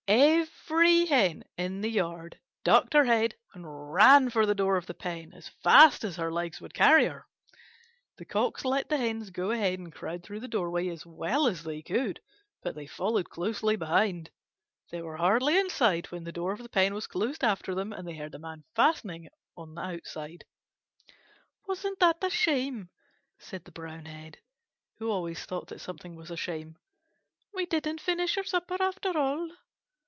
Every 0.67 1.05
Hen 1.05 1.45
in 1.57 1.79
the 1.79 1.89
yard 1.89 2.37
ducked 2.65 2.93
her 2.95 3.05
head 3.05 3.35
and 3.53 3.93
ran 3.93 4.29
for 4.29 4.45
the 4.45 4.55
door 4.55 4.75
of 4.75 4.85
the 4.87 4.93
pen 4.93 5.31
as 5.33 5.47
fast 5.47 6.03
as 6.03 6.17
her 6.17 6.29
legs 6.29 6.59
would 6.59 6.73
carry 6.73 7.05
her. 7.05 7.25
The 8.17 8.25
Cocks 8.25 8.65
let 8.65 8.89
the 8.89 8.97
Hens 8.97 9.29
go 9.29 9.51
ahead 9.51 9.79
and 9.79 9.93
crowd 9.93 10.23
through 10.23 10.41
the 10.41 10.49
doorway 10.49 10.89
as 10.89 11.05
well 11.05 11.47
as 11.47 11.63
they 11.63 11.81
could, 11.81 12.19
but 12.61 12.75
they 12.75 12.87
followed 12.87 13.29
closely 13.29 13.77
behind. 13.77 14.31
They 14.91 15.01
were 15.01 15.15
hardly 15.15 15.57
inside 15.57 16.11
when 16.11 16.25
the 16.25 16.33
door 16.33 16.51
of 16.51 16.59
the 16.61 16.67
pen 16.67 16.93
was 16.93 17.07
closed 17.07 17.41
after 17.41 17.73
them 17.73 17.93
and 17.93 18.05
they 18.05 18.17
heard 18.17 18.33
the 18.33 18.39
Man 18.39 18.65
fastening 18.75 19.23
it 19.23 19.33
on 19.55 19.75
the 19.75 19.81
outside. 19.81 20.43
"Wasn't 21.69 21.99
that 22.01 22.21
a 22.21 22.29
shame!" 22.29 22.89
said 23.39 23.63
the 23.63 23.71
Brown 23.71 24.03
Hen, 24.05 24.33
who 24.99 25.09
always 25.09 25.45
thought 25.45 25.67
that 25.69 25.79
something 25.79 26.17
was 26.17 26.31
a 26.31 26.37
shame. 26.37 26.75
"We 27.53 27.65
didn't 27.65 28.01
finish 28.01 28.35
our 28.37 28.43
supper 28.43 28.75
after 28.81 29.17
all!" 29.17 29.49